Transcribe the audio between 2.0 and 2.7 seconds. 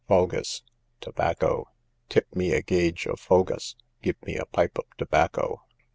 tip me a